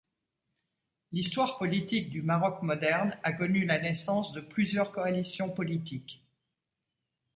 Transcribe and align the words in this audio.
L'histoire 1.11 1.59
politique 1.59 2.09
du 2.09 2.23
Maroc 2.23 2.63
moderne 2.63 3.15
a 3.21 3.31
connu 3.33 3.65
la 3.65 3.79
naissance 3.79 4.31
de 4.31 4.41
plusieurs 4.41 4.91
coalitions 4.91 5.51
politiques. 5.53 6.23